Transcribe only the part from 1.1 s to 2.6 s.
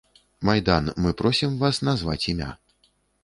просім вас назваць імя.